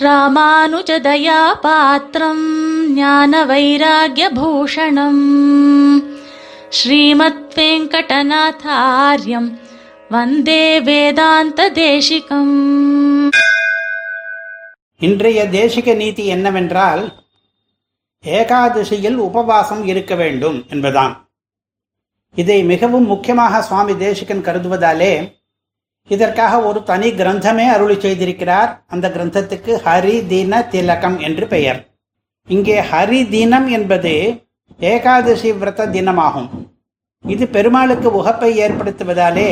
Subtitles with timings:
[0.00, 2.44] ராமானுஜதயா பாத்திரம்
[2.94, 5.22] ஞான வைராகியபூஷணம்
[6.68, 7.54] ஸ்ரீமத்
[10.08, 12.56] வந்தே வேதாந்த தேசிகம்
[14.98, 17.12] இன்றைய தேசிக நீதி என்னவென்றால்
[18.24, 21.16] ஏகாதசியில் உபவாசம் இருக்க வேண்டும் என்பதாம்.
[22.34, 25.35] இதை மிகவும் முக்கியமாக சுவாமி தேசிகன் கருதுவதாலே
[26.08, 28.70] இதற்காக ஒரு தனி கிரந்தமே அருளி செய்திருக்கிறார்.
[28.86, 31.80] அந்த கிரந்தத்துக்கு ஹரி தீன திலகம் என்று பெயர்.
[32.48, 34.12] இங்கே ஹரி தீனம் என்பது
[34.80, 36.48] ஏகாதசி விரத தினமாகும்.
[37.24, 39.50] இது பெருமாளுக்கு உகப்பை ஏற்படுத்துவதாலே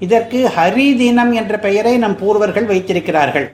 [0.00, 3.46] இதற்கு ஹரி தீனம் என்ற பெயரை நம் பூர்வர்கள் வைத்திருக்கிறார்கள்.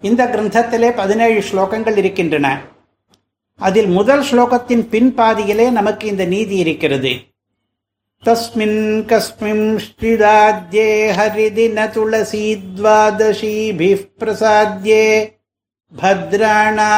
[0.00, 2.46] இந்த கிரந்தத்திலே பதினேழு ஸ்லோகங்கள் இருக்கின்றன.
[3.60, 7.12] அதில் முதல் ஸ்லோகத்தின் பின்பாதியிலே நமக்கு இந்த நீதி இருக்கிறது.
[8.23, 10.87] தஸ்மின் கஸ்மிம் ஸ்ரீதாத்யே
[11.17, 12.43] ஹரிதின துளசி
[12.75, 15.03] துவாதசீபிः பிரசாத்யே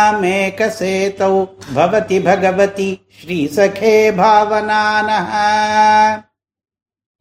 [0.10, 1.34] भद्राणामेकसेतौ
[1.74, 5.30] भवति भगवति ஸ்ரீசகே பாவனானஹ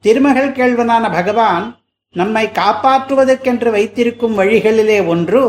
[0.05, 1.67] திருமகள் கேள்வனான பகவான்
[2.15, 5.43] நம்மை காப்பாற்றுவதற்கென்று வைத்திருக்கும் வழிகளிலே ஒன்று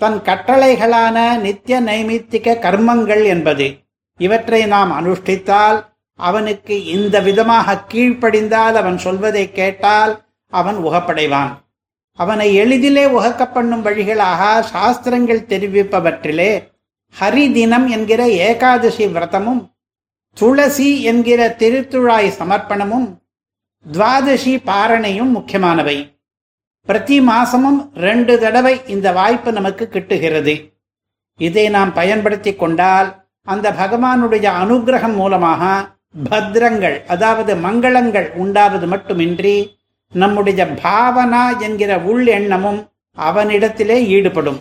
[0.00, 3.66] தன் கட்டளைகளான நித்திய நைமித்திக கர்மங்கள் என்பது
[4.20, 5.78] இவற்றை நாம் அனுஷ்டித்தால்
[6.19, 10.13] அவனுக்கு இந்த விதமாக கீழ்ப்படிந்தால் அவன் சொல்வதை கேட்டால்
[10.53, 11.53] அவன் உகப்படைவான்.
[12.19, 14.41] அவனை எளிதிலே உகக்க பண்ணும் வழிகளாக
[14.71, 16.51] சாஸ்திரங்கள் தெரிவிப்பவற்றிலே
[17.15, 19.61] ஹரி தினம் என்கிற ஏகாதசி விரதமும்
[20.37, 23.07] துளசி என்கிற திருத்துழாய் சமர்ப்பணமும்
[23.85, 25.97] துவாதசி பாரணையும் முக்கியமானவை.
[26.87, 30.55] பிரதி மாசமும் ரெண்டு தடவை இந்த வாய்ப்பு நமக்கு கிட்டுகிறது.
[31.39, 33.09] இதை நாம் பயன்படுத்தி கொண்டால்
[33.47, 35.63] அந்த பகவானுடைய அனுகிரகம் மூலமாக
[36.23, 39.77] பத்ரங்கள் அதாவது மங்களங்கள் உண்டாவது மட்டுமின்றி
[40.13, 44.59] நம்முடைய பாவனா என்கிற உள் எண்ணமும் அவனிடத்திலே ஈடுபடும்.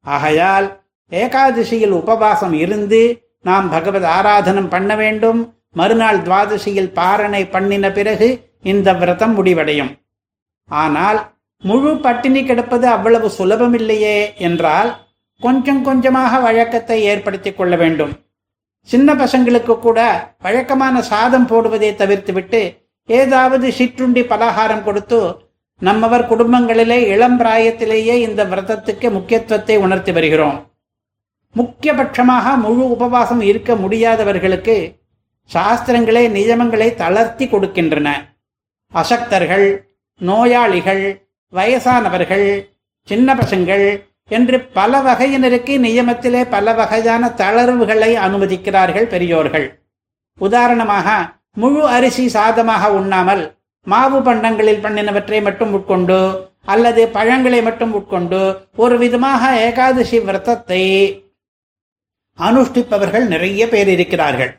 [0.00, 5.54] ஆகையால் ஏகாதசியில் உபவாசம் இருந்து நாம் பகவத் ஆராதனம் பண்ண வேண்டும்.
[5.72, 9.96] மறுநாள் துவாதசியில் பாரணை பண்ணின பிறகு இந்த விரதம் முடிவடையும்.
[10.68, 14.96] ஆனால் முழு பட்டினி கிடப்பது அவ்வளவு சுலபமில்லையே என்றால்
[15.40, 18.23] கொஞ்சம் கொஞ்சமாக வழக்கத்தை ஏற்படுத்திக் கொள்ள வேண்டும்.
[18.88, 20.00] சின்ன பசங்களுக்கு கூட
[20.44, 22.60] வழக்கமான சாதம் போடுவதை தவிர்த்துவிட்டு
[23.08, 25.20] ஏதாவது சிற்றுண்டி பலகாரம் கொடுத்து
[25.80, 30.58] நம்மவர் குடும்பங்களிலே இளம் பிராயத்திலேயே இந்த விரதத்துக்கு முக்கியத்துவத்தை உணர்த்தி வருகிறோம்.
[31.54, 34.76] முக்கியபட்சமாக முழு உபவாசம் இருக்க முடியாதவர்களுக்கு
[35.50, 38.08] சாஸ்திரங்களே நியமங்களை தளர்த்தி கொடுக்கின்றன.
[38.92, 39.66] அசக்தர்கள்
[40.20, 41.04] நோயாளிகள்
[41.52, 42.48] வயசானவர்கள்
[43.08, 43.86] சின்ன பசங்கள்
[44.30, 49.66] என்று பல வகையினருக்கு நியமத்திலே பல வகையான தளர்வுகளை அனுமதிக்கிறார்கள் பெரியோர்கள்.
[50.38, 51.08] உதாரணமாக
[51.62, 53.42] முழு அரிசி சாதமாக உண்ணாமல்
[53.86, 56.18] மாவு பண்டங்களில் பண்ணினவற்றை மட்டும் உட்கொண்டு
[56.74, 58.40] அல்லது பழங்களை மட்டும் உட்கொண்டு
[58.76, 60.82] ஒரு விதமாக ஏகாதசி விரதத்தை
[62.38, 64.52] அனுஷ்டிப்பவர்கள் நிறைய பேர் இருக்கிறார்கள்.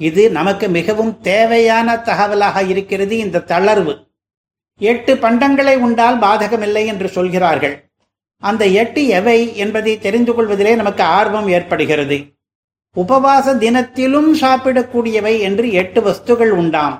[0.00, 3.94] இது நமக்கு மிகவும் தேவையான தகவலாக இருக்கிறது இந்த தளர்வு.
[4.80, 7.76] எட்டு பண்டங்களை உண்டால் பாதகமில்லை என்று சொல்கிறார்கள்.
[8.48, 12.16] அந்த எட்டு எவை என்பதை தெரிந்து கொள்வதிலே நமக்கு ஆர்வம் ஏற்படுகிறது.
[12.96, 16.96] உபவாச தினத்திலும் சாப்பிடக்கூடியவை என்று எட்டு வஸ்துகள் உண்டாம்.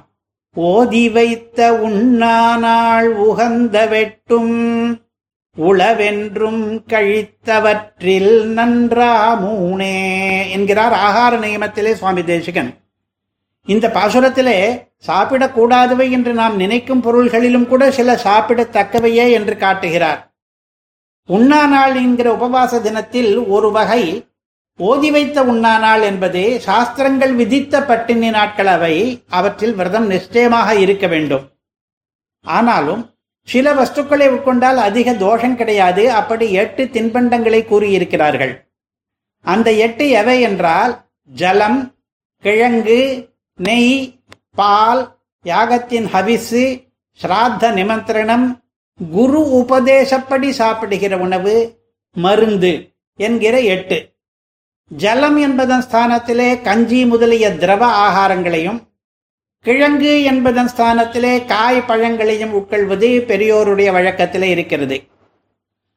[0.55, 4.55] ஓதி வைத்த உண்ணானால் உகந்த வெட்டும்.
[5.56, 6.62] உளவென்றும்
[6.93, 9.12] கழித்தவற்றில் நன்றா
[9.43, 9.97] மூனே
[10.50, 12.71] என்கிறார் ஆகார நியமத்திலே சுவாமி தேசிகன்.
[13.66, 14.59] இந்த பாசுரத்திலே
[15.06, 20.22] சாப்பிடக்கூடாதவை என்று நாம் நினைக்கும் பொருள்களிலும் கூட சில சாப்பிடத்தக்கவையே என்று காட்டுகிறார்.
[21.29, 24.03] உண்ணா நாள் என்கிற உபவாச தினத்தில் ஒரு வகை
[24.79, 28.95] ஓதி வைத்த உண்ணா நாள் என்பது சாஸ்திரங்கள் விதித்த பட்டினி நாட்கள் அவை
[29.29, 31.45] அவற்றில் விரதம் நிச்சயமாக இருக்க வேண்டும்.
[32.45, 33.03] ஆனாலும்
[33.49, 38.55] சில வஸ்துக்களை உட்கொண்டால் அதிக தோஷம் கிடையாது அப்படி எட்டு தின்பண்டங்களை கூறியிருக்கிறார்கள்.
[39.45, 40.95] அந்த எட்டு எவை என்றால்
[41.31, 41.81] ஜலம்
[42.45, 43.01] கிழங்கு
[43.59, 43.97] நெய்
[44.51, 45.03] பால்
[45.45, 46.65] யாகத்தின் ஹவிசு
[47.21, 48.47] ஸ்ராத்த நிமந்திரணம்
[49.00, 51.78] குரு உபதேசப்படி சாப்பிடுகிற உணவு
[52.12, 54.14] மருந்து என்கிற எட்டு.
[54.88, 58.79] ஜலம் என்பதன் ஸ்தானத்திலே கஞ்சி முதலிய திரவ ஆகாரங்களையும்
[59.61, 65.08] கிழங்கு என்பதன் ஸ்தானத்திலே காய் பழங்களையும் உட்கொள்வது பெரியோருடைய வழக்கத்திலே இருக்கிறது.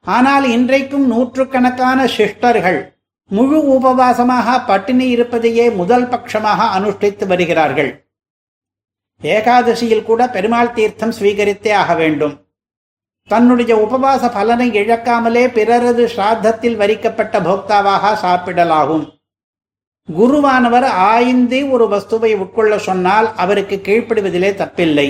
[0.01, 2.95] ஆனால் இன்றைக்கும் நூற்றுக்கணக்கான சிஷ்டர்கள்
[3.27, 7.91] முழு உபவாசமாக பட்டினி இருப்பதையே முதல் பட்சமாக அனுஷ்டித்து வருகிறார்கள்.
[9.21, 12.46] ஏகாதசியில் கூட பெருமாள் தீர்த்தம் ஸ்வீகரித்தே ஆக வேண்டும்.
[13.29, 19.05] தன்னுடைய உபவாச பலனை இழக்காமலே பிறரது ஸ்ராத்தத்தில் வரிக்கப்பட்ட போக்தாவாக சாப்பிடலாகும்.
[20.17, 25.07] குருவானவர் ஆய்ந்து ஒரு வஸ்துவை உட்கொள்ள சொன்னால் அவருக்கு கீழ்ப்படுவதிலே தப்பில்லை.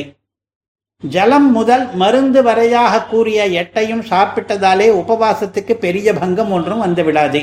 [1.04, 7.42] ஜலம் முதல் மருந்து வரையாக கூறிய எட்டையும் சாப்பிட்டதாலே உபவாசத்துக்கு பெரிய பங்கம் ஒன்றும் வந்துவிடாது.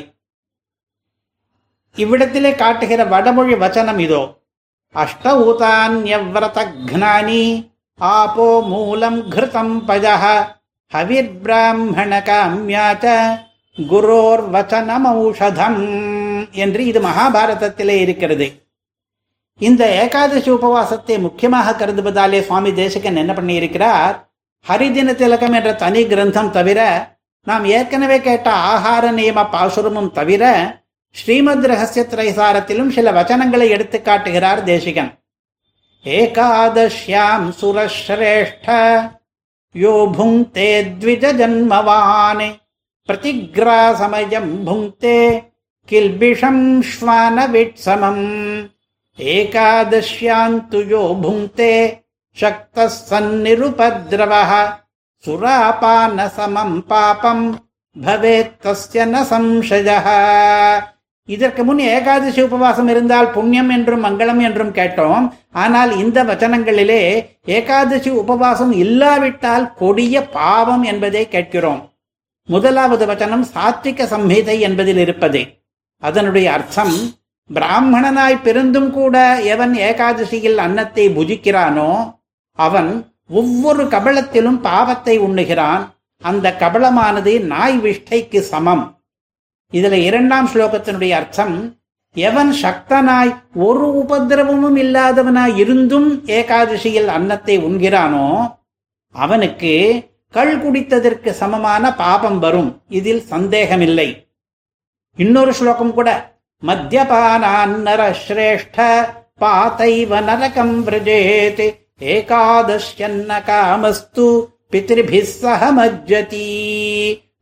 [1.97, 4.23] இவ்விடத்திலே காட்டுகிற வடமொழி வச்சனம் இதோ.
[4.95, 7.45] அஷ்ட ஊதான்யவ்ரதக்னானி
[8.01, 10.25] ஆபோ மூலம் கிருதம் பஜஹ
[10.93, 13.07] ஹவிர்பிராமண காமியாச்ச
[13.77, 15.81] குரோர் வச்சனம் ஔஷதம்
[16.65, 18.47] என்று இது மகாபாரதத்திலே இருக்கிறது.
[19.61, 24.15] இந்த ஏகாதசி உபவாசத்தை முக்கியமாக கருதுவதாலே சுவாமி தேசிகன் என்ன பண்ணியிருக்கிறார்?
[24.67, 26.81] ஹரிதின திலகம் என்ற தனி கிரந்தம் தவிர
[27.47, 30.45] நாம் ஏற்கனவே கேட்ட ஆகார நியம பாசுரமும் தவிர
[31.17, 35.11] ஸ்ரீமத் ரகசிய திரைசாரத்திலும் சில வச்சனங்களை எடுத்து காட்டுகிறார் தேசிகன்.
[36.05, 38.69] ஏகாதஷ்யாம் சுரஸ்ரேஷ்ட
[39.77, 40.69] यो भुङ्क्ते
[41.01, 42.43] द्विजजन्मवान्
[43.07, 45.17] प्रतिग्रासमयम् भुङ्क्ते
[45.89, 48.23] किल्बिषम् श्वान विट्समम्
[49.35, 51.73] एकादश्याम् तु यो भुङ्क्ते
[52.41, 54.53] शक्तः सन्निरुपद्रवः
[55.25, 57.45] सुरापानसमम् पापम्
[58.05, 60.07] भवेत्तस्य न संशयः।
[61.29, 65.25] இதற்கு முன் ஏகாதசி உபவாசம் இருந்தால் புண்ணியம் என்றும் மங்களம் என்றும் கேட்டோம்.
[65.63, 67.03] ஆனால் இந்த வச்சனங்களிலே
[67.57, 71.81] ஏகாதசி உபவாசம் இல்லாவிட்டால் கொடிய பாவம் என்பதை கேட்கிறோம்.
[72.49, 75.43] முதலாவது வச்சனம் சாத்விக சம்ஹிதை என்பதில் இருப்பது.
[76.03, 76.95] அதனுடைய அர்த்தம்
[77.51, 79.17] பிராமணனாய் பிறந்தும் கூட
[79.55, 81.91] எவன் ஏகாதசியில் அன்னத்தை புஜிக்கிறானோ
[82.59, 82.91] அவன்
[83.31, 85.83] ஒவ்வொரு கபளத்திலும் பாவத்தை உண்ணுகிறான்.
[86.23, 88.85] அந்த கபளமானது நாய் விஷ்டைக்கு சமம்.
[89.77, 91.57] இதுல இரண்டாம் ஸ்லோகத்தினுடைய அர்த்தம்
[92.17, 98.27] எவன் சக்தனாய் ஒரு உபதிரவமும் இல்லாதவனாய் இருந்தும் ஏகாதசியில் அன்னத்தை உண்கிறானோ
[99.15, 99.73] அவனுக்கு
[100.31, 102.71] கள் குடித்ததற்கு சமமான பாபம் வரும்.
[102.89, 104.29] இதில் சந்தேகமில்லை.
[105.17, 108.79] இன்னொரு ஸ்லோகம் கூட மத்தியபானான்னர ஸ்ரேஷ்ட
[109.41, 111.65] பாத்தைவ நரகம் விரஜேத்
[112.15, 114.27] ஏகாதஷ்யன்ன காமஸ்து
[114.73, 116.49] பித்ரிபிஸ் சக மஜ்ஜதி.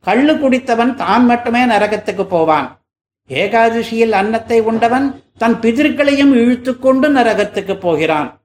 [0.03, 2.85] கள்ளு குடித்தவன் தான் மட்டுமே நரகத்துக்கு போவான்.
[3.29, 8.41] ஏகாதசியில் அன்னத்தை உண்டவன் தன் பிதிர்களையும் இழுத்துக்கொண்டு நரகத்துக்கு போகிறான்.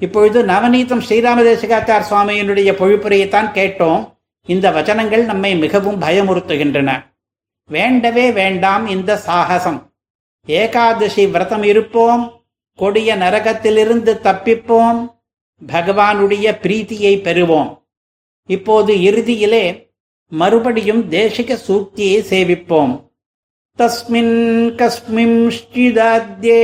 [0.00, 4.16] இப்பொழுது நவநீதம் ஸ்ரீராமதேசிகாச்சார் சுவாமியினுடைய பொழிப்புரையைத்தான் கேட்டோம்.
[4.44, 7.02] இந்த வச்சனங்கள் நம்மை மிகவும் பயமுறுத்துகின்றன.
[7.66, 9.92] வேண்டவே வேண்டாம் இந்த சாகசம்.
[10.46, 12.42] ஏகாதசி விரதம் இருப்போம்.
[12.76, 15.16] கொடிய நரகத்திலிருந்து தப்பிப்போம்.
[15.66, 17.82] பகவானுடைய பிரீத்தியை பெறுவோம்.
[18.46, 19.87] இப்போது இறுதியிலே
[20.32, 22.94] மறுபடியும் தேசிக சூக்தியை சேவிப்போம்
[23.78, 24.36] तस्मिन्
[24.78, 26.62] कस्मिंश्चिदाद्ये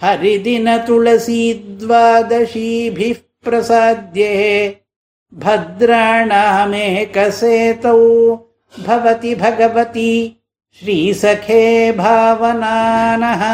[0.00, 1.42] हरिदिन तुलसी
[1.80, 4.32] द्वादशीभिः प्रसाद्ये
[5.32, 7.16] भद्राणामेक
[8.74, 10.10] भवति भगवती
[10.80, 11.62] श्रीसखे
[11.92, 13.44] भावनानः